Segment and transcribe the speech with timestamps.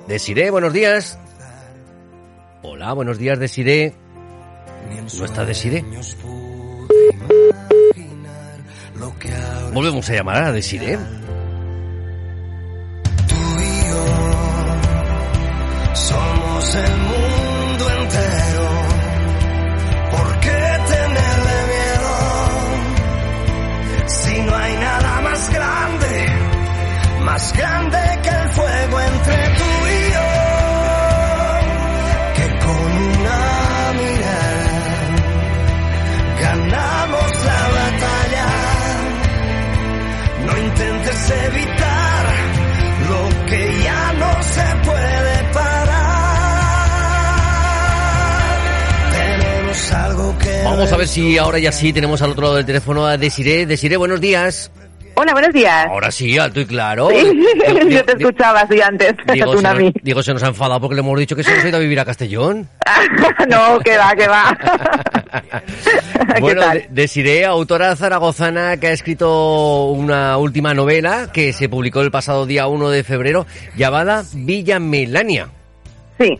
[0.08, 1.18] Desiré, buenos días.
[2.62, 3.94] Hola, buenos días, Desiré.
[5.18, 5.84] ¿No está Desiré?
[9.72, 10.98] Volvemos a llamar a Desiré.
[13.28, 14.04] Tú y yo
[15.94, 17.23] somos el mundo
[50.76, 53.64] Vamos a ver si ahora ya sí tenemos al otro lado del teléfono a Desiré.
[53.64, 54.72] Desiré, buenos días.
[55.14, 55.86] Hola, buenos días.
[55.86, 57.08] Ahora sí, alto y claro.
[57.10, 59.92] Sí, Digo, yo te escuchaba así antes, digo, se nos, mí.
[60.02, 61.80] digo, se nos ha enfadado porque le hemos dicho que se nos ha ido a
[61.80, 62.68] vivir a Castellón.
[63.48, 64.58] no, que va, que va.
[66.34, 66.78] ¿Qué Bueno, tal?
[66.78, 72.46] De- Desiré, autora zaragozana que ha escrito una última novela que se publicó el pasado
[72.46, 73.46] día 1 de febrero
[73.76, 75.48] llamada Villa Melania.
[76.18, 76.36] Sí,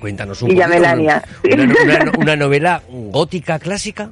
[0.00, 0.80] Cuéntanos un Villa poquito.
[0.82, 1.50] Melania, sí.
[1.52, 4.10] Una, una- una novela gótica clásica.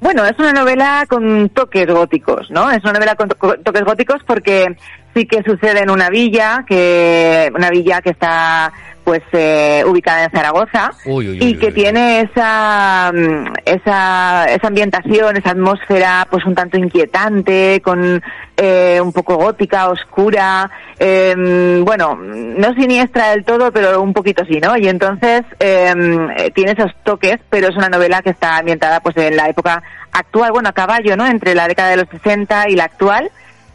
[0.00, 2.70] Bueno, es una novela con toques góticos, ¿no?
[2.70, 4.74] Es una novela con toques góticos porque
[5.14, 8.72] sí que sucede en una villa, que una villa que está
[9.04, 14.44] pues eh, ubicada en Zaragoza Uy, uy, uy, y uy, que tiene esa, mm, esa
[14.50, 18.22] esa ambientación, esa atmósfera pues un tanto inquietante, con
[18.56, 24.60] eh, un poco gótica, oscura, eh, bueno, no siniestra del todo, pero un poquito sí,
[24.60, 24.76] ¿no?
[24.76, 29.34] Y entonces eh, tiene esos toques, pero es una novela que está ambientada pues en
[29.34, 29.82] la época
[30.12, 31.26] actual, bueno, a caballo, ¿no?
[31.26, 33.30] Entre la década de los 60 y la actual,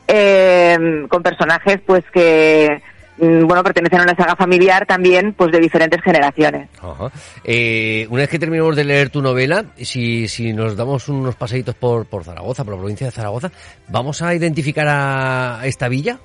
[0.07, 2.81] eh, con personajes pues que
[3.17, 6.69] mm, bueno, pertenecen a una saga familiar también, pues de diferentes generaciones.
[6.81, 7.11] Ajá.
[7.43, 11.75] Eh, una vez que terminemos de leer tu novela, si, si nos damos unos paseitos
[11.75, 13.51] por, por Zaragoza, por la provincia de Zaragoza,
[13.87, 16.17] ¿vamos a identificar a esta villa?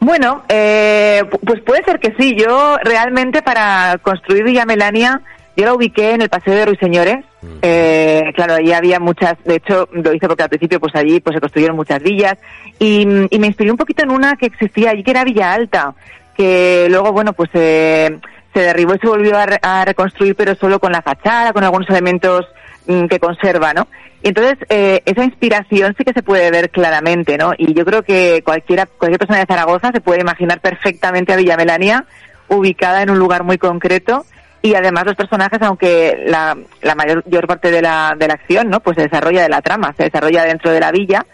[0.00, 2.34] Bueno, eh, pu- pues puede ser que sí.
[2.36, 5.20] Yo realmente para construir Villa Melania,
[5.56, 7.24] yo la ubiqué en el Paseo de Ruiseñores.
[7.62, 11.34] Eh, claro, allí había muchas, de hecho lo hice porque al principio pues allí pues
[11.34, 12.36] se construyeron muchas villas
[12.78, 15.94] y, y me inspiré un poquito en una que existía allí que era Villa Alta,
[16.36, 18.18] que luego bueno pues eh,
[18.54, 21.64] se derribó y se volvió a, re- a reconstruir pero solo con la fachada, con
[21.64, 22.46] algunos elementos
[22.86, 23.88] mm, que conserva, ¿no?
[24.22, 27.52] Y entonces eh, esa inspiración sí que se puede ver claramente, ¿no?
[27.58, 31.56] Y yo creo que cualquiera, cualquier persona de Zaragoza se puede imaginar perfectamente a Villa
[31.56, 32.04] Melania
[32.48, 34.24] ubicada en un lugar muy concreto
[34.62, 38.78] y además los personajes, aunque la, la mayor, parte de la, de la acción, ¿no?
[38.78, 41.26] Pues se desarrolla de la trama, se desarrolla dentro de la villa,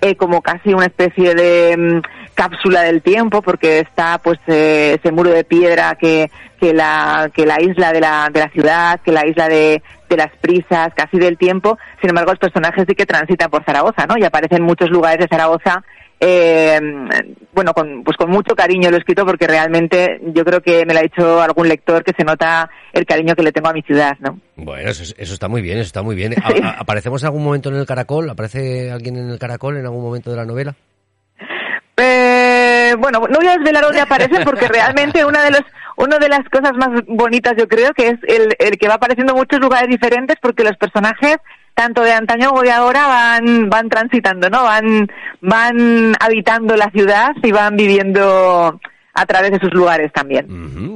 [0.00, 2.00] eh, como casi una especie de mm,
[2.34, 6.30] cápsula del tiempo, porque está pues eh, ese muro de piedra que,
[6.60, 10.16] que la, que la isla de la, de la ciudad, que la isla de, de
[10.16, 11.76] las prisas, casi del tiempo.
[12.00, 14.16] Sin embargo, los personajes sí que transitan por Zaragoza, ¿no?
[14.16, 15.82] Y aparecen en muchos lugares de Zaragoza
[16.20, 16.80] eh,
[17.52, 20.92] bueno, con, pues con mucho cariño lo he escrito porque realmente yo creo que me
[20.94, 23.82] lo ha dicho algún lector que se nota el cariño que le tengo a mi
[23.82, 24.38] ciudad, ¿no?
[24.56, 26.34] Bueno, eso, eso está muy bien, eso está muy bien.
[26.42, 28.28] ¿A- a- ¿Aparecemos en algún momento en el caracol?
[28.30, 30.74] ¿Aparece alguien en el caracol en algún momento de la novela?
[31.98, 35.62] Eh, bueno, no voy a desvelar dónde aparecen porque realmente una de los
[35.96, 39.32] una de las cosas más bonitas yo creo que es el, el que va apareciendo
[39.32, 41.38] en muchos lugares diferentes porque los personajes
[41.76, 44.64] tanto de antaño como de ahora van van transitando, ¿no?
[44.64, 45.06] Van
[45.42, 48.80] van habitando la ciudad y van viviendo
[49.16, 50.46] a través de sus lugares también.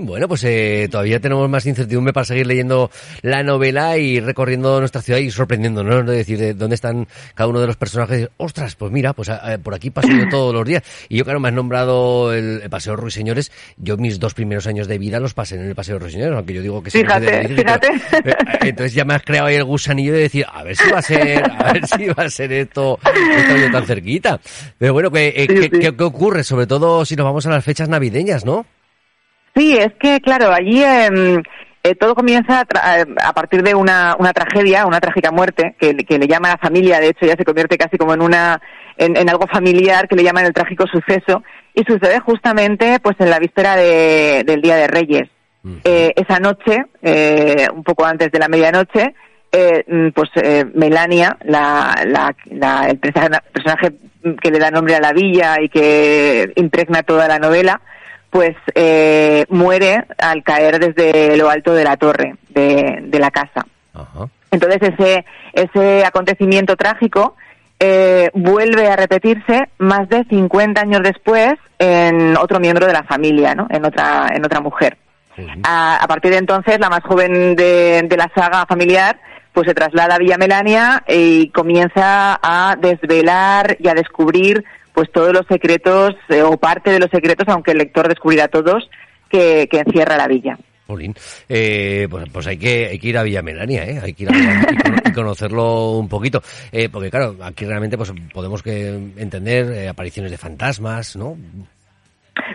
[0.06, 2.90] Bueno, pues eh, todavía tenemos más incertidumbre para seguir leyendo
[3.22, 6.12] la novela y recorriendo nuestra ciudad y sorprendiéndonos, ¿no?
[6.12, 8.28] Es decir, de dónde están cada uno de los personajes.
[8.36, 10.82] Ostras, pues mira, pues a- a- por aquí paso yo todos los días.
[11.08, 13.50] Y yo, claro, me has nombrado el, el Paseo Ruiseñores.
[13.78, 16.62] Yo mis dos primeros años de vida los pasé en el Paseo Ruiseñores, aunque yo
[16.62, 16.98] digo que sí.
[17.00, 17.88] Fíjate, fíjate.
[18.24, 20.98] Eh, Entonces ya me has creado ahí el gusanillo de decir, a ver si va
[20.98, 24.40] a ser, a ver si va a ser esto, esto yo tan cerquita.
[24.78, 25.70] Pero bueno, ¿qué, eh, Sí, qué- sí.
[25.70, 26.44] qué- qué ocurre?
[26.44, 28.09] Sobre todo si nos vamos a las fechas navideñas,
[28.44, 28.66] ¿no?
[29.56, 31.42] Sí, es que, claro, allí em,
[31.82, 35.94] eh, todo comienza a, eh, a partir de una, una tragedia, una trágica muerte, que,
[35.96, 38.60] que le llama a la familia, de hecho ya se convierte casi como en una
[38.96, 41.42] en, en algo familiar que le llaman el trágico suceso,
[41.74, 45.28] y sucede justamente pues en la víspera de- del Día de Reyes.
[45.84, 49.14] Eh, esa noche, eh, un poco antes de la medianoche,
[49.52, 53.92] eh, mm, pues eh, Melania, la, la, la- el persona- personaje
[54.42, 57.80] que le da nombre a la villa y que impregna toda la novela,
[58.30, 63.66] pues eh, muere al caer desde lo alto de la torre de, de la casa.
[63.92, 64.28] Ajá.
[64.50, 67.36] Entonces ese, ese acontecimiento trágico
[67.78, 73.54] eh, vuelve a repetirse más de 50 años después en otro miembro de la familia,
[73.54, 73.66] ¿no?
[73.70, 74.98] en, otra, en otra mujer.
[75.62, 79.18] A, a partir de entonces, la más joven de, de la saga familiar
[79.52, 84.64] pues se traslada a Villa Melania y comienza a desvelar y a descubrir
[84.94, 88.88] pues todos los secretos eh, o parte de los secretos, aunque el lector descubrirá todos,
[89.28, 90.58] que, que encierra la villa.
[91.48, 94.00] Eh, pues, pues hay que ir a Villa Melania, ¿eh?
[94.02, 96.42] Hay que ir a y conocerlo un poquito.
[96.72, 101.36] Eh, porque claro, aquí realmente pues podemos que entender eh, apariciones de fantasmas, ¿no?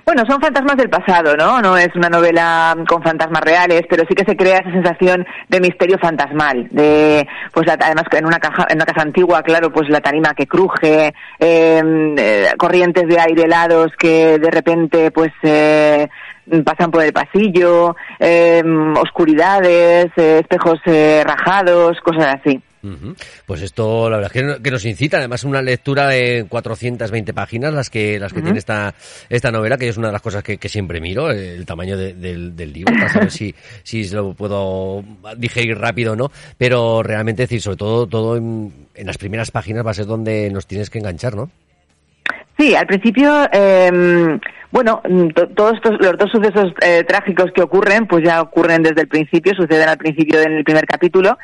[0.04, 1.62] Bueno, son fantasmas del pasado, ¿no?
[1.62, 5.62] No es una novela con fantasmas reales, pero sí que se crea esa sensación de
[5.62, 9.90] misterio fantasmal, de, pues la- además en una caja, en una casa antigua, claro, pues
[9.90, 16.08] la tarima que cruje, eh, eh, corrientes de aire helados que de repente, pues, eh,
[16.64, 18.64] pasan por el pasillo, eh,
[19.02, 22.62] oscuridades, eh, espejos eh, rajados, cosas así.
[23.46, 27.34] Pues esto, la verdad es que, no- que nos incita, además una lectura de 420
[27.34, 28.94] páginas, las que las que tiene esta
[29.30, 32.14] esta novela, que es una de las cosas que, que siempre miro, el tamaño de-
[32.14, 33.54] del, del libro, para saber si,
[33.84, 35.04] si lo puedo
[35.38, 39.52] digerir rápido o no, pero realmente, es decir, sobre todo, todo en, en las primeras
[39.52, 41.50] páginas va a ser donde nos tienes que enganchar, ¿no?
[42.58, 44.40] Sí, al principio, eh,
[44.72, 48.82] bueno, mm, to- todos estos, los dos sucesos eh, trágicos que ocurren, pues ya ocurren
[48.84, 51.38] desde el principio, suceden al principio del primer capítulo,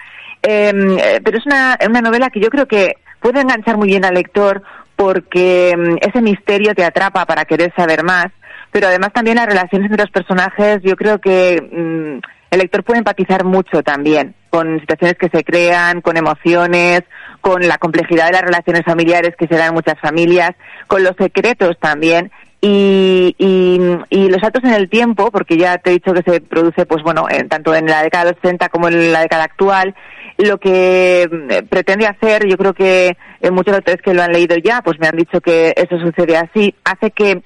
[0.44, 4.04] Eh, eh, pero es una, una novela que yo creo que puede enganchar muy bien
[4.06, 4.64] al lector
[4.96, 8.26] porque mm, ese misterio te atrapa para querer saber más,
[8.72, 12.22] pero además también las relaciones entre los personajes, yo creo que mm,
[12.52, 17.02] el lector puede empatizar mucho también con situaciones que se crean, con emociones,
[17.42, 20.52] con la complejidad de las relaciones familiares que se dan en muchas familias,
[20.86, 22.32] con los secretos también.
[22.64, 23.80] Y, y,
[24.12, 27.02] y los saltos en el tiempo, porque ya te he dicho que se produce, pues
[27.02, 29.96] bueno, en- tanto en la década de los 60 como en la década actual,
[30.38, 34.56] lo que mm, pretende hacer, yo creo que eh, muchos autores que lo han leído
[34.58, 37.42] ya, pues me han dicho que eso sucede así, hace que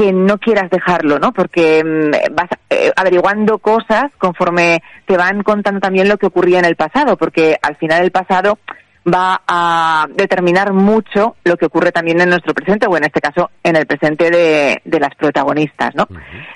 [0.00, 1.32] que no quieras dejarlo, ¿no?
[1.32, 6.64] Porque mm, vas eh, averiguando cosas conforme te van contando también lo que ocurría en
[6.64, 8.58] el pasado, porque al final el pasado
[9.06, 13.50] va a determinar mucho lo que ocurre también en nuestro presente, o en este caso
[13.62, 16.08] en el presente de, de las protagonistas, ¿no?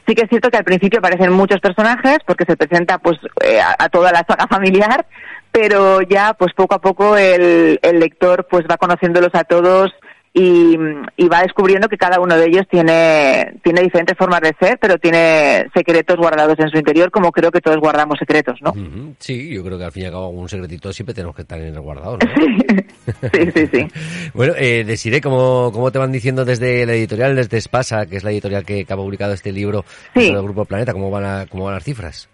[0.07, 3.61] Sí que es cierto que al principio aparecen muchos personajes, porque se presenta pues eh,
[3.61, 5.05] a, a toda la saga familiar,
[5.53, 9.93] pero ya pues poco a poco el, el lector pues va conociéndolos a todos
[10.37, 10.77] y,
[11.17, 14.99] y va descubriendo que cada uno de ellos tiene, tiene diferentes formas de ser, pero
[14.99, 18.73] tiene secretos guardados en su interior, como creo que todos guardamos secretos, ¿no?
[19.21, 21.61] Sí, yo creo que al fin y al cabo algún secretito siempre tenemos que estar
[21.61, 22.29] en el guardado, ¿no?
[23.33, 23.87] sí, sí, sí.
[24.35, 28.25] Bueno, eh, Desiree, ¿cómo, ¿cómo te van diciendo desde la editorial, desde Espasa, que es
[28.25, 30.21] la editorial que, que ha publicado este libro Sí.
[30.21, 30.93] dentro del Grupo Planeta?
[30.93, 32.29] ¿Cómo van, a- cómo van las cifras?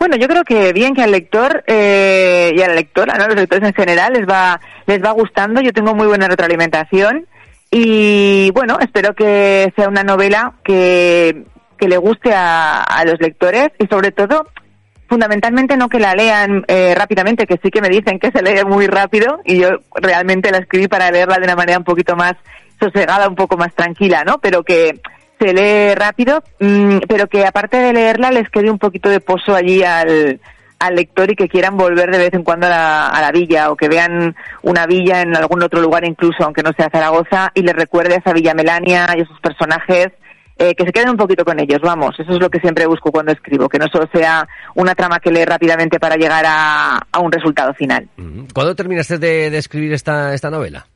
[0.00, 3.26] Bueno, yo creo que bien que al lector eh, y a la lectora, ¿no?
[3.26, 5.60] Los lectores en general les va les va gustando.
[5.60, 7.26] Yo tengo muy buena retroalimentación
[7.70, 11.44] y bueno, espero que sea una novela que,
[11.76, 14.46] que le guste a, a los lectores y sobre todo
[15.06, 18.64] fundamentalmente no que la lean eh, rápidamente, que sí que me dicen que se lee
[18.64, 22.32] muy rápido y yo realmente la escribí para leerla de una manera un poquito más
[22.80, 24.38] sosegada, un poco más tranquila, ¿no?
[24.38, 24.98] Pero que
[25.40, 29.54] se lee rápido, mm, pero que aparte de leerla les quede un poquito de pozo
[29.54, 30.40] allí al,
[30.92, 33.76] lector y que quieran volver de vez en cuando a la, a la villa o
[33.76, 37.74] que vean una villa en algún otro lugar incluso, aunque no sea Zaragoza, y les
[37.74, 40.08] recuerde a esa Villa Melania y a esos personajes
[40.60, 43.10] eh, que se queden un poquito con ellos, vamos, eso es lo que siempre busco
[43.10, 47.32] cuando escribo, que no solo sea una trama que lee rápidamente para llegar a, un
[47.32, 48.06] resultado final.
[48.18, 48.46] Ujú.
[48.52, 50.86] ¿Cuándo terminaste de, escribir esta novela?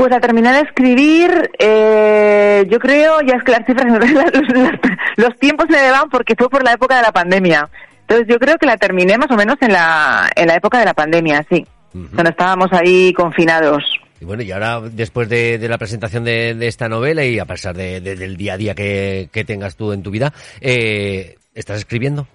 [0.00, 4.72] Pues a terminar de escribir, eh, yo creo, ya es que las cifras, los,
[5.18, 7.68] los tiempos se me van porque fue por la época de la pandemia.
[8.00, 10.86] Entonces yo creo que la terminé más o menos en la, en la época de
[10.86, 11.66] la pandemia, sí.
[11.92, 13.84] Cuando estábamos ahí confinados.
[14.22, 17.44] Y bueno, y ahora después de, de la presentación de, de, esta novela y a
[17.44, 21.76] pesar de, del día a día que, que, tengas tú en tu vida, eh, ¿estás
[21.76, 22.26] escribiendo?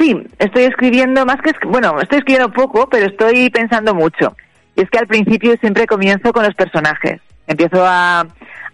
[0.00, 4.34] Sí, estoy escribiendo más que, bueno, estoy escribiendo poco, pero estoy pensando mucho.
[4.76, 7.20] Y es que al principio siempre comienzo con los personajes.
[7.46, 8.26] Empiezo a,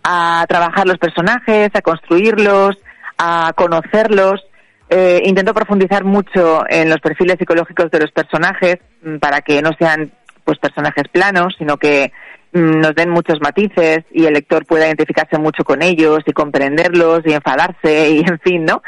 [0.03, 2.77] a trabajar los personajes, a construirlos,
[3.19, 4.45] a conocerlos.
[4.89, 9.71] Eh, intento profundizar mucho en los perfiles psicológicos de los personajes mm, para que no
[9.79, 10.13] sean
[10.45, 12.13] pues personajes planos, sino que
[12.53, 17.21] mm, nos den muchos matices y el lector pueda identificarse mucho con ellos y comprenderlos
[17.25, 18.83] y enfadarse y en fin, ¿no?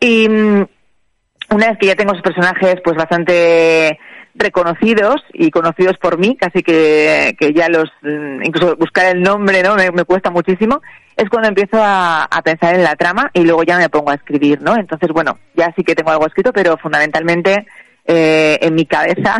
[0.00, 0.66] Y mm,
[1.50, 3.98] una vez que ya tengo esos personajes pues bastante
[4.34, 7.90] reconocidos y conocidos por mí, casi que, que ya los,
[8.42, 9.76] incluso buscar el nombre, ¿no?
[9.76, 10.82] Me, me cuesta muchísimo,
[11.16, 14.14] es cuando empiezo a, a, pensar en la trama y luego ya me pongo a
[14.14, 14.76] escribir, ¿no?
[14.76, 17.66] Entonces, bueno, ya sí que tengo algo escrito, pero fundamentalmente
[18.06, 19.38] eh, en mi cabeza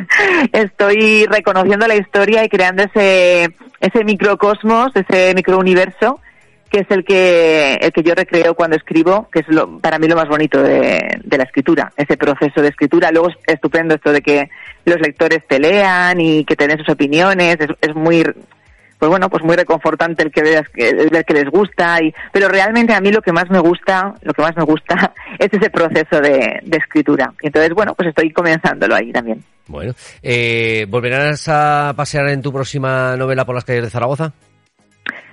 [0.52, 6.20] estoy reconociendo la historia y creando ese, ese microcosmos, ese microuniverso
[6.70, 10.06] que es el que, el que yo recreo cuando escribo, que es lo, para mí
[10.06, 13.10] lo más bonito de, de la escritura, ese proceso de escritura.
[13.10, 14.48] Luego es estupendo esto de que
[14.84, 19.28] los lectores te lean y que te den sus opiniones, es, es muy, pues bueno,
[19.28, 23.00] pues muy reconfortante el que veas el ver que les gusta y pero realmente a
[23.00, 26.60] mí lo que más me gusta, lo que más me gusta es ese proceso de,
[26.62, 27.32] de escritura.
[27.42, 29.42] Y entonces, bueno, pues estoy comenzándolo ahí también.
[29.66, 34.32] Bueno, eh, ¿volverás a pasear en tu próxima novela por las calles de Zaragoza?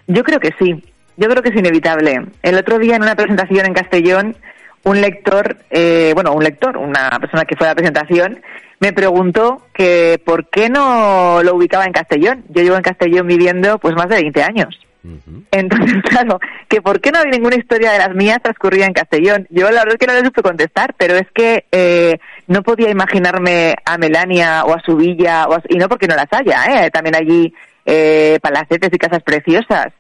[0.08, 0.82] Yo creo que sí.
[1.18, 2.22] Yo creo que es inevitable.
[2.44, 4.36] El otro día en una presentación en Castellón,
[4.84, 8.42] un lector, eh, bueno, un lector, una persona que fue a la presentación,
[8.80, 12.46] me preguntó que por qué no lo ubicaba en Castellón.
[12.50, 14.80] Yo llevo en Castellón viviendo pues más de 20 años.
[15.04, 15.44] Uh -huh.
[15.52, 19.48] Entonces, claro, que por qué no había ninguna historia de las mías transcurrida en Castellón.
[19.50, 22.92] Yo la verdad es que no le supe contestar, pero es que eh, no podía
[22.92, 26.86] imaginarme a Melania o a su villa, o a, y no porque no las haya,
[26.86, 26.92] ¿eh?
[26.92, 27.54] también allí
[27.86, 29.94] eh, palacetes y casas preciosas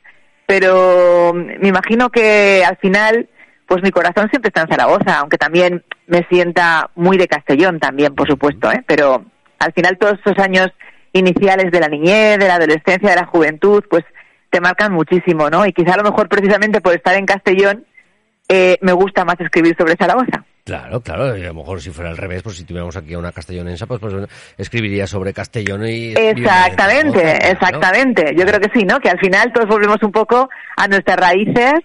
[0.47, 3.29] pero me imagino que al final
[3.67, 8.15] pues mi corazón siempre está en Zaragoza, aunque también me sienta muy de Castellón también,
[8.15, 8.83] por supuesto, ¿eh?
[8.87, 9.25] pero
[9.59, 10.69] al final todos esos años
[11.11, 14.05] iniciales de la niñez, de la adolescencia, de la juventud, pues
[14.49, 15.65] te marcan muchísimo, ¿no?
[15.65, 17.85] Y quizá a lo mejor precisamente por estar en Castellón
[18.49, 20.43] eh, me gusta más escribir sobre Zaragoza.
[20.63, 23.19] Claro, claro, y a lo mejor si fuera al revés, pues si tuviéramos aquí a
[23.19, 24.13] una castellonensa, pues, pues
[24.57, 26.13] escribiría sobre Castellón y...
[26.13, 28.23] Exactamente, Zaragoza, exactamente.
[28.25, 28.39] ¿no?
[28.39, 28.99] Yo creo que sí, ¿no?
[28.99, 31.75] Que al final todos volvemos un poco a nuestras raíces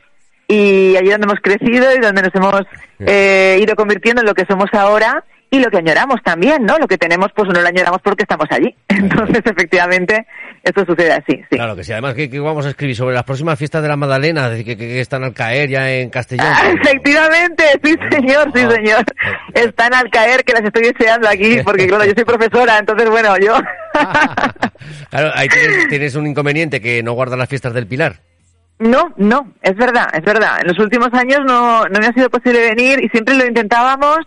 [0.49, 2.63] y allí donde hemos crecido y donde nos hemos
[2.99, 6.79] eh, ido convirtiendo en lo que somos ahora y lo que añoramos también, ¿no?
[6.79, 8.75] Lo que tenemos, pues no lo añoramos porque estamos allí.
[8.89, 10.27] Entonces, efectivamente,
[10.63, 11.57] esto sucede así, sí.
[11.57, 11.93] Claro que sí.
[11.93, 15.01] Además, que vamos a escribir sobre las próximas fiestas de la Magdalena, que, que, que
[15.01, 16.47] están al caer ya en Castellón.
[16.49, 19.05] Ah, efectivamente, sí, señor, sí, señor.
[19.53, 23.37] Están al caer, que las estoy deseando aquí, porque claro, yo soy profesora, entonces, bueno,
[23.37, 23.55] yo...
[25.11, 28.21] claro, ahí tienes, tienes un inconveniente, que no guardan las fiestas del Pilar.
[28.79, 30.61] No, no, es verdad, es verdad.
[30.63, 34.21] En los últimos años no, no me ha sido posible venir y siempre lo intentábamos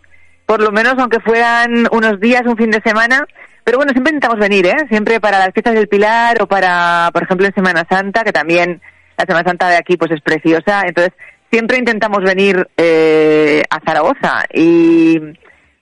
[0.46, 3.26] por lo menos aunque fueran unos días, un fin de semana.
[3.64, 4.76] Pero bueno, siempre intentamos venir, ¿eh?
[4.90, 8.80] Siempre para las fiestas del Pilar o para, por ejemplo, en Semana Santa, que también
[9.18, 10.84] la Semana Santa de aquí pues es preciosa.
[10.86, 11.14] Entonces,
[11.52, 15.20] siempre intentamos venir eh, a Zaragoza y,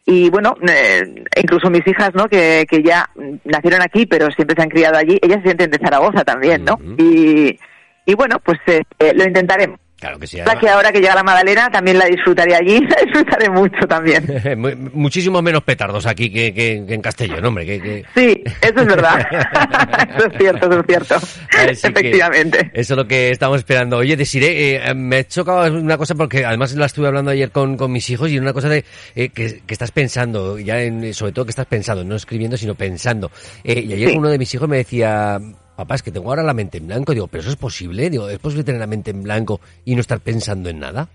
[0.05, 2.29] y bueno, eh, incluso mis hijas, ¿no?
[2.29, 3.09] Que, que ya
[3.43, 6.75] nacieron aquí, pero siempre se han criado allí, ellas se sienten de Zaragoza también, ¿no?
[6.75, 6.95] Uh -huh.
[7.01, 7.59] y,
[8.05, 9.77] y bueno, pues eh, lo intentaremos.
[10.03, 10.37] Claro que sí.
[10.37, 10.57] Además...
[10.59, 14.91] que ahora que llega la Magdalena también la disfrutaré allí, la disfrutaré mucho también.
[14.93, 17.65] Muchísimos menos petardos aquí que, que, que en Castellón, hombre.
[17.65, 18.03] Que.
[18.13, 19.25] Sí, eso es verdad.
[20.17, 21.15] eso es cierto, eso es cierto.
[21.15, 22.69] Así Efectivamente.
[22.73, 23.95] Eso es lo que estamos esperando.
[23.95, 27.77] Oye, deciré, eh, me ha chocado una cosa porque además la estuve hablando ayer con,
[27.77, 28.83] con mis hijos y una cosa de
[29.15, 32.75] eh, que, que, estás pensando, ya en, sobre todo que estás pensando, no escribiendo, sino
[32.75, 33.31] pensando.
[33.63, 34.17] Eh, y ayer sí.
[34.17, 35.39] uno de mis hijos me decía,
[35.75, 37.13] papá, es que tengo ahora la mente en blanco.
[37.13, 38.09] Digo, pero eso es posible.
[38.09, 41.07] Digo, ¿es posible tener la mente en blanco y no estar pensando en nada?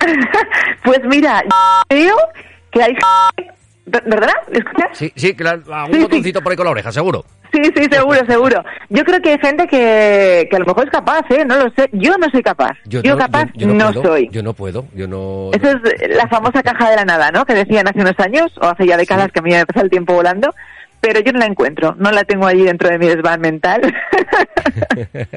[0.84, 1.42] pues mira,
[1.88, 2.16] creo
[2.70, 2.94] que hay...
[3.86, 4.32] ¿Verdad?
[4.50, 4.88] ¿Me escuchas?
[4.94, 6.42] Sí, sí, claro, algún sí, botoncito sí.
[6.42, 7.24] por ahí con la oreja, seguro.
[7.52, 8.64] Sí, sí, seguro, seguro.
[8.88, 11.44] Yo creo que hay gente que, que a lo mejor es capaz, ¿eh?
[11.44, 11.88] No lo sé.
[11.92, 12.72] Yo no soy capaz.
[12.86, 14.28] Yo, yo no, capaz yo, yo no, no soy.
[14.32, 15.50] Yo no puedo, yo no...
[15.52, 17.44] Esa es la famosa caja de la nada, ¿no?
[17.44, 19.32] Que decían hace unos años, o hace ya décadas sí.
[19.32, 20.52] que a mí me pasa el tiempo volando
[21.04, 23.82] pero yo no la encuentro, no la tengo allí dentro de mi desván mental.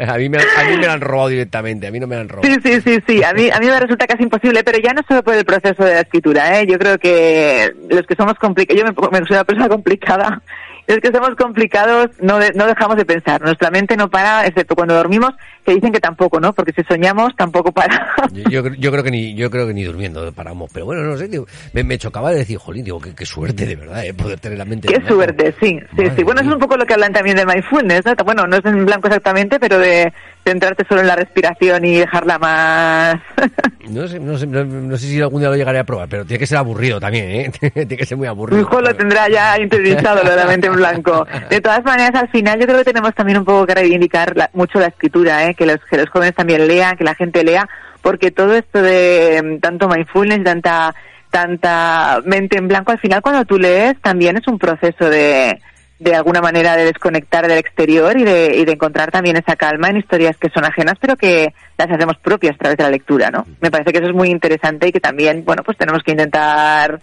[0.07, 2.21] a, mí me, a mí me la han robado directamente, a mí no me la
[2.21, 2.47] han robado.
[2.47, 5.01] Sí, sí, sí, sí, a mí, a mí me resulta casi imposible, pero ya no
[5.05, 6.65] solo por el proceso de la escritura, ¿eh?
[6.65, 10.41] yo creo que los que somos complicados, yo me, me soy una persona complicada
[10.88, 13.41] es que somos complicados, no, de- no dejamos de pensar.
[13.41, 15.32] Nuestra mente no para, excepto cuando dormimos,
[15.65, 16.53] que dicen que tampoco, ¿no?
[16.53, 18.15] Porque si soñamos, tampoco para.
[18.32, 21.17] Yo, yo, yo creo que ni yo creo que ni durmiendo paramos, pero bueno, no
[21.17, 24.13] sé, digo, me, me chocaba de decir, jolín, digo, qué, qué suerte de verdad, eh,
[24.13, 24.88] poder tener la mente.
[24.88, 26.24] Qué suerte, sí, sí, Madre sí.
[26.24, 28.13] Bueno, eso es un poco lo que hablan también de mindfulness, ¿no?
[28.25, 30.12] Bueno, no es en blanco exactamente, pero de
[30.48, 33.16] centrarte solo en la respiración y dejarla más...
[33.88, 36.25] No sé, no, sé, no, no sé si algún día lo llegaré a probar, pero
[36.25, 37.51] tiene que ser aburrido también, ¿eh?
[37.74, 38.60] tiene que ser muy Mi aburrido.
[38.62, 41.25] hijo lo tendrá ya interiorizado lo de la mente en blanco.
[41.50, 44.50] De todas maneras, al final yo creo que tenemos también un poco que reivindicar la-
[44.51, 45.56] mucho la escritura, ¿eh?
[45.56, 47.66] que, los, que los jóvenes también lean, que la gente lea,
[48.01, 50.94] porque todo esto de mm, tanto mindfulness, tanta
[51.30, 55.62] tanta mente en blanco, al final cuando tú lees también es un proceso de
[56.00, 59.89] de alguna manera de desconectar del exterior y de, y de encontrar también esa calma
[59.89, 63.30] en historias que son ajenas pero que las hacemos propias a través de la lectura,
[63.32, 63.46] ¿no?
[63.62, 67.00] Me parece que eso es muy interesante y que también, bueno, pues tenemos que intentar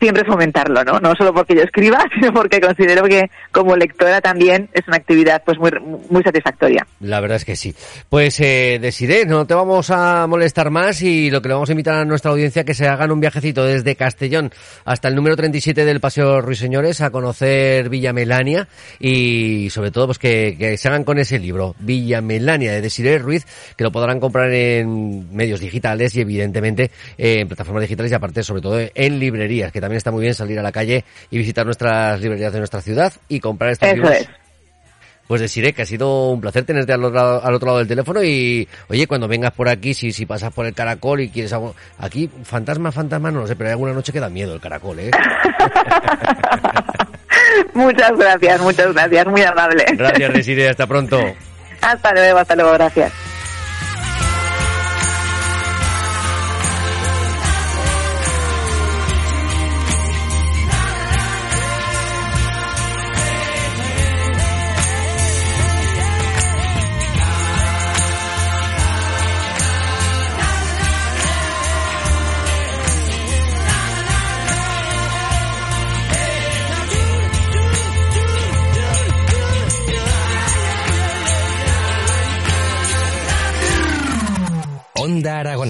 [0.00, 1.00] siempre fomentarlo, ¿no?
[1.00, 5.42] No solo porque yo escriba, sino porque considero que como lectora también es una actividad
[5.44, 5.70] pues muy,
[6.10, 6.86] muy satisfactoria.
[7.00, 7.74] La verdad es que sí.
[8.08, 11.72] Pues, eh, Desiree, no te vamos a molestar más y lo que le vamos a
[11.72, 14.52] invitar a nuestra audiencia que se hagan un viajecito desde Castellón
[14.84, 20.18] hasta el número 37 del Paseo Ruiseñores a conocer Villa Melania y sobre todo pues
[20.18, 24.20] que, que se hagan con ese libro, Villa Melania de Desiree Ruiz, que lo podrán
[24.20, 29.72] comprar en medios digitales y evidentemente en plataformas digitales y aparte sobre todo en librerías,
[29.96, 33.40] está muy bien salir a la calle y visitar nuestras librerías de nuestra ciudad y
[33.40, 34.12] comprar estos Eso libros.
[34.12, 34.28] es.
[35.26, 37.88] Pues deciré que ha sido un placer tenerte al otro, lado, al otro lado del
[37.88, 41.52] teléfono y, oye, cuando vengas por aquí, si, si pasas por el caracol y quieres
[41.52, 41.74] algo...
[41.98, 44.98] Aquí, fantasma, fantasma, no lo sé, pero hay alguna noche que da miedo el caracol,
[45.00, 45.10] ¿eh?
[47.74, 49.84] muchas gracias, muchas gracias, muy amable.
[49.98, 51.20] Gracias, Desiree, hasta pronto.
[51.82, 53.12] hasta luego, hasta luego, gracias.